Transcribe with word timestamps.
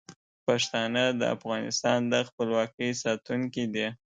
پښتانه 0.45 1.03
د 1.19 1.21
افغانستان 1.35 1.99
د 2.11 2.13
خپلواکۍ 2.27 2.89
ساتونکي 3.03 3.65
دي. 3.73 3.87